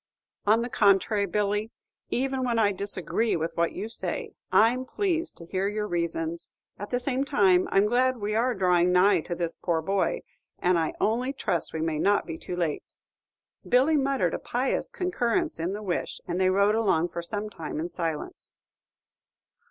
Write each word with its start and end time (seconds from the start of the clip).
"On 0.47 0.63
the 0.63 0.69
contrary, 0.69 1.27
Billy, 1.27 1.69
even 2.09 2.43
when 2.43 2.57
I 2.57 2.71
disagree 2.71 3.35
with 3.35 3.55
what 3.55 3.73
you 3.73 3.87
say, 3.87 4.31
I'm 4.51 4.83
pleased 4.83 5.37
to 5.37 5.45
hear 5.45 5.67
your 5.67 5.85
reasons; 5.85 6.49
at 6.79 6.89
the 6.89 6.99
same 6.99 7.23
time, 7.23 7.67
I 7.71 7.77
'm 7.77 7.85
glad 7.85 8.17
we 8.17 8.33
are 8.33 8.55
drawing 8.55 8.91
nigh 8.91 9.21
to 9.21 9.35
this 9.35 9.57
poor 9.57 9.79
boy, 9.79 10.21
and 10.57 10.79
I 10.79 10.93
only 10.99 11.33
trust 11.33 11.71
we 11.71 11.81
may 11.81 11.99
not 11.99 12.25
be 12.25 12.39
too 12.39 12.55
late." 12.55 12.95
Billy 13.63 13.95
muttered 13.95 14.33
a 14.33 14.39
pious 14.39 14.89
concurrence 14.89 15.59
in 15.59 15.73
the 15.73 15.83
wish, 15.83 16.19
and 16.27 16.41
they 16.41 16.49
rode 16.49 16.73
along 16.73 17.09
for 17.09 17.21
some 17.21 17.47
time 17.47 17.79
in 17.79 17.87
silence. 17.87 18.53